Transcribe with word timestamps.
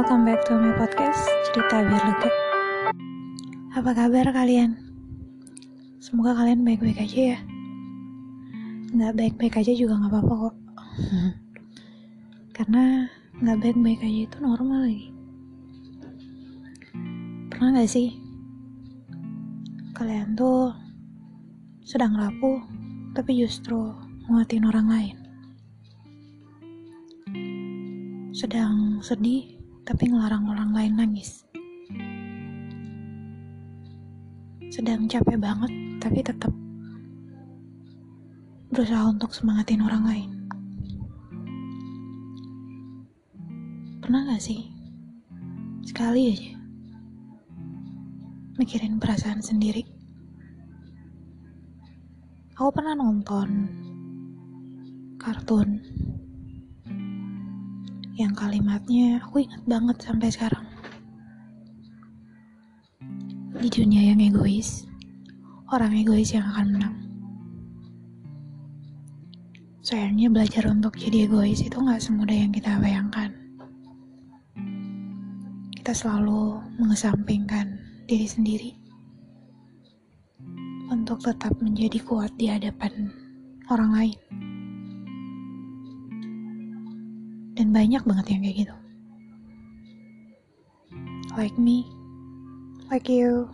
welcome 0.00 0.24
back 0.24 0.40
to 0.48 0.56
my 0.56 0.72
podcast 0.80 1.28
Cerita 1.52 1.84
Biar 1.84 2.00
Lega. 2.08 2.32
Apa 3.76 3.92
kabar 3.92 4.32
kalian? 4.32 4.80
Semoga 6.00 6.40
kalian 6.40 6.64
baik-baik 6.64 7.04
aja 7.04 7.36
ya. 7.36 7.38
Nggak 8.96 9.12
baik-baik 9.20 9.60
aja 9.60 9.76
juga 9.76 10.00
nggak 10.00 10.08
apa-apa 10.08 10.34
kok. 10.40 10.56
Karena 12.56 13.12
nggak 13.44 13.60
baik-baik 13.60 14.00
aja 14.00 14.20
itu 14.24 14.36
normal 14.40 14.88
lagi. 14.88 15.12
Pernah 17.52 17.68
nggak 17.76 17.92
sih? 17.92 18.16
Kalian 19.92 20.32
tuh 20.32 20.72
sedang 21.84 22.16
rapuh 22.16 22.56
Tapi 23.12 23.36
justru 23.36 23.92
nguatin 24.32 24.64
orang 24.64 24.88
lain. 24.88 25.16
Sedang 28.32 29.04
sedih 29.04 29.59
tapi 29.90 30.06
ngelarang 30.06 30.46
orang 30.46 30.70
lain 30.70 30.94
nangis. 31.02 31.42
Sedang 34.70 35.10
capek 35.10 35.34
banget 35.34 35.74
tapi 35.98 36.22
tetap 36.22 36.54
berusaha 38.70 39.10
untuk 39.10 39.34
semangatin 39.34 39.82
orang 39.82 40.06
lain. 40.06 40.30
Pernah 43.98 44.30
gak 44.30 44.46
sih? 44.46 44.70
Sekali 45.82 46.38
aja 46.38 46.54
mikirin 48.62 49.02
perasaan 49.02 49.42
sendiri. 49.42 49.82
Aku 52.54 52.70
pernah 52.70 52.94
nonton 52.94 53.66
kartun 55.18 55.82
yang 58.20 58.36
kalimatnya 58.36 59.24
aku 59.24 59.48
ingat 59.48 59.64
banget 59.64 59.96
sampai 60.04 60.28
sekarang. 60.28 60.66
Di 63.56 63.68
dunia 63.72 64.12
yang 64.12 64.20
egois, 64.20 64.84
orang 65.72 65.96
egois 65.96 66.36
yang 66.36 66.44
akan 66.44 66.66
menang. 66.76 66.96
Sayangnya 69.80 70.28
belajar 70.28 70.68
untuk 70.68 71.00
jadi 71.00 71.24
egois 71.24 71.64
itu 71.64 71.72
nggak 71.80 72.04
semudah 72.04 72.36
yang 72.36 72.52
kita 72.52 72.76
bayangkan. 72.76 73.32
Kita 75.80 75.96
selalu 75.96 76.60
mengesampingkan 76.76 77.80
diri 78.04 78.28
sendiri 78.28 78.70
untuk 80.92 81.24
tetap 81.24 81.56
menjadi 81.64 81.96
kuat 82.04 82.36
di 82.36 82.52
hadapan 82.52 83.08
orang 83.72 83.90
lain. 83.96 84.29
Banyak 87.70 88.02
banget 88.02 88.26
yang 88.34 88.42
kayak 88.42 88.58
gitu. 88.66 88.76
Like 91.38 91.54
me 91.54 91.86
like 92.90 93.06
you 93.06 93.46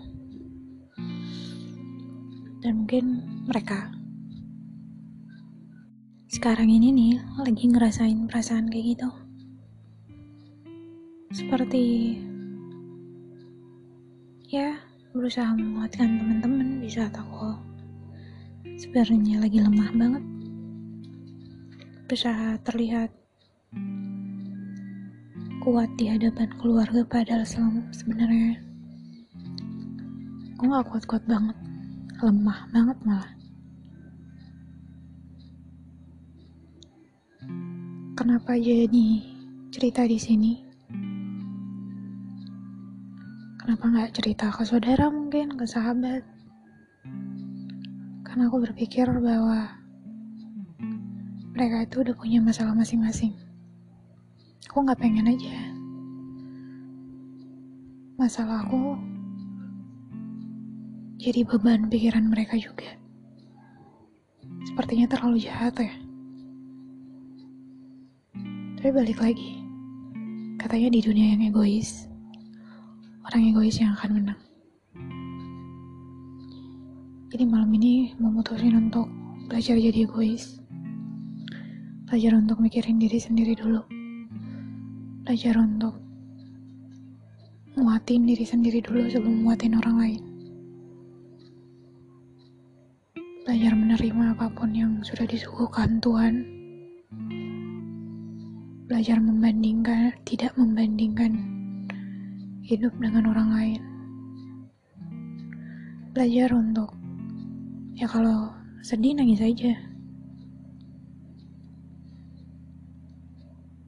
dan 2.65 2.83
mungkin 2.83 3.21
mereka. 3.45 3.93
Sekarang 6.33 6.73
ini 6.73 6.89
nih 6.89 7.21
lagi 7.37 7.69
ngerasain 7.69 8.25
perasaan 8.33 8.73
kayak 8.73 8.97
gitu. 8.97 9.11
Seperti 11.37 12.17
ya 14.49 14.81
berusaha 15.13 15.53
menguatkan 15.53 16.17
teman-teman 16.17 16.81
di 16.81 16.89
saat 16.89 17.13
aku 17.13 17.61
sebenarnya 18.81 19.45
lagi 19.45 19.61
lemah 19.61 19.91
banget. 19.93 20.25
Berusaha 22.09 22.57
terlihat 22.65 23.26
kuat 25.67 25.91
di 25.99 26.07
hadapan 26.07 26.47
keluarga 26.63 27.03
padahal 27.03 27.43
selama 27.43 27.83
sebenarnya 27.91 28.63
aku 30.55 30.71
gak 30.71 30.87
kuat-kuat 30.95 31.27
banget. 31.27 31.59
Lemah 32.23 32.71
banget 32.71 32.99
malah. 33.03 33.33
Kenapa 38.15 38.55
jadi 38.55 39.27
cerita 39.75 40.07
di 40.07 40.15
sini? 40.23 40.53
Kenapa 43.59 43.91
nggak 43.91 44.15
cerita 44.23 44.55
ke 44.55 44.63
saudara 44.63 45.11
mungkin 45.11 45.59
ke 45.59 45.67
sahabat? 45.67 46.23
Karena 48.23 48.47
aku 48.47 48.63
berpikir 48.63 49.11
bahwa 49.19 49.67
mereka 51.59 51.91
itu 51.91 52.07
udah 52.07 52.15
punya 52.15 52.39
masalah 52.39 52.71
masing-masing 52.71 53.46
aku 54.67 54.83
nggak 54.83 55.01
pengen 55.01 55.31
aja. 55.31 55.57
Masalah 58.19 58.67
aku 58.67 58.99
jadi 61.23 61.47
beban 61.47 61.89
pikiran 61.89 62.29
mereka 62.29 62.59
juga. 62.59 62.87
Sepertinya 64.67 65.07
terlalu 65.09 65.43
jahat 65.43 65.75
ya. 65.79 65.95
Tapi 68.77 68.91
balik 68.93 69.19
lagi 69.19 69.63
katanya 70.61 70.93
di 70.93 71.01
dunia 71.03 71.27
yang 71.35 71.43
egois 71.49 72.07
orang 73.27 73.43
egois 73.51 73.77
yang 73.83 73.91
akan 73.99 74.11
menang. 74.23 74.41
Jadi 77.35 77.43
malam 77.43 77.75
ini 77.75 78.15
memutusin 78.23 78.79
untuk 78.79 79.11
belajar 79.51 79.75
jadi 79.75 80.07
egois. 80.07 80.63
Belajar 82.07 82.39
untuk 82.39 82.63
mikirin 82.63 83.03
diri 83.03 83.19
sendiri 83.19 83.59
dulu 83.59 83.96
belajar 85.27 85.59
untuk 85.59 85.99
muatin 87.75 88.31
diri 88.31 88.47
sendiri 88.47 88.79
dulu 88.79 89.11
sebelum 89.11 89.43
muatin 89.43 89.75
orang 89.75 89.97
lain. 89.99 90.23
Belajar 93.43 93.75
menerima 93.75 94.39
apa 94.39 94.47
pun 94.55 94.71
yang 94.71 95.03
sudah 95.03 95.27
disuguhkan 95.27 95.99
Tuhan. 95.99 96.47
Belajar 98.87 99.19
membandingkan, 99.19 100.15
tidak 100.23 100.55
membandingkan 100.55 101.43
hidup 102.63 102.95
dengan 102.95 103.27
orang 103.27 103.51
lain. 103.51 103.83
Belajar 106.15 106.55
untuk, 106.55 106.95
ya 107.99 108.07
kalau 108.07 108.55
sedih 108.87 109.19
nangis 109.19 109.43
aja. 109.43 109.75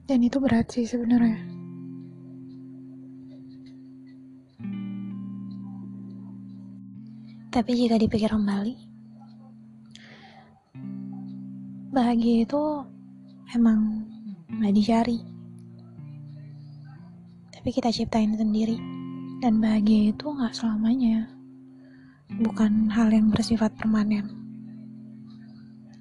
Dan 0.08 0.24
itu 0.24 0.40
berat 0.40 0.72
sih 0.72 0.88
sebenarnya. 0.88 1.36
Tapi 7.52 7.70
jika 7.76 8.00
dipikir 8.00 8.32
kembali, 8.32 8.72
bahagia 11.92 12.48
itu 12.48 12.62
emang 13.52 14.08
nggak 14.48 14.74
dicari. 14.80 15.20
Tapi 17.52 17.68
kita 17.68 17.92
ciptain 17.92 18.32
sendiri. 18.32 18.80
Dan 19.44 19.60
bahagia 19.60 20.16
itu 20.16 20.24
nggak 20.24 20.56
selamanya. 20.56 21.28
Bukan 22.40 22.88
hal 22.88 23.12
yang 23.12 23.28
bersifat 23.28 23.76
permanen. 23.76 24.24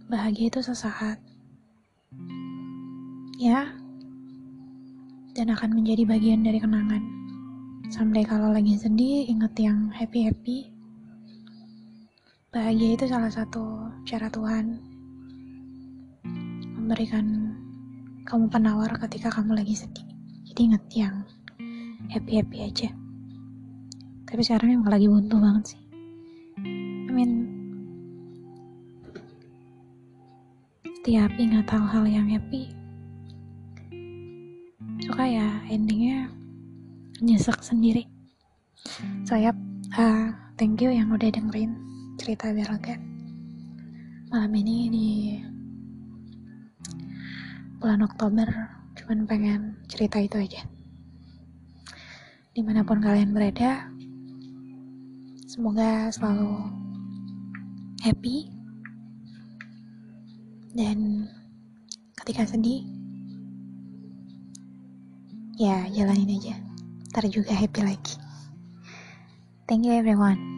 Bahagia 0.08 0.48
itu 0.48 0.64
sesaat. 0.64 1.20
Ya, 3.38 3.78
dan 5.38 5.54
akan 5.54 5.78
menjadi 5.78 6.02
bagian 6.10 6.42
dari 6.42 6.58
kenangan. 6.58 7.06
Someday 7.94 8.26
kalau 8.26 8.50
lagi 8.50 8.74
sedih, 8.74 9.30
inget 9.30 9.54
yang 9.62 9.94
happy-happy. 9.94 10.74
Bahagia 12.50 12.98
itu 12.98 13.06
salah 13.06 13.30
satu 13.30 13.94
cara 14.02 14.34
Tuhan 14.34 14.82
memberikan 16.74 17.54
kamu 18.26 18.50
penawar 18.50 18.90
ketika 19.06 19.30
kamu 19.30 19.62
lagi 19.62 19.78
sedih. 19.78 20.10
Jadi 20.50 20.74
inget 20.74 20.84
yang 20.98 21.16
happy-happy 22.10 22.58
aja. 22.66 22.90
Tapi 24.26 24.42
sekarang 24.42 24.82
emang 24.82 24.90
lagi 24.90 25.06
buntu 25.06 25.38
banget 25.38 25.78
sih. 25.78 25.82
I 27.06 27.12
mean, 27.14 27.32
setiap 30.98 31.30
ingat 31.38 31.70
hal-hal 31.70 32.10
yang 32.10 32.26
happy, 32.26 32.74
suka 35.18 35.34
ya 35.34 35.50
endingnya 35.74 36.30
nyesek 37.26 37.58
sendiri. 37.66 38.06
So 39.26 39.34
uh, 39.34 40.30
thank 40.62 40.78
you 40.78 40.94
yang 40.94 41.10
udah 41.10 41.34
dengerin 41.34 41.74
cerita 42.22 42.54
biar 42.54 42.70
malam 44.30 44.54
ini 44.54 44.78
di 44.94 45.10
bulan 47.82 48.06
Oktober 48.06 48.46
cuman 48.94 49.26
pengen 49.26 49.82
cerita 49.90 50.22
itu 50.22 50.38
aja. 50.38 50.62
Di 52.54 52.62
mana 52.62 52.86
pun 52.86 53.02
kalian 53.02 53.34
berada 53.34 53.90
semoga 55.50 56.14
selalu 56.14 56.62
happy. 58.06 58.54
Dan 60.78 61.26
ketika 62.22 62.46
sedih 62.46 62.97
ya 65.58 65.90
jalanin 65.90 66.38
aja. 66.38 66.56
Ntar 67.10 67.26
juga 67.34 67.52
happy 67.52 67.82
lagi. 67.82 68.16
Thank 69.66 69.84
you 69.90 69.98
everyone 69.98 70.57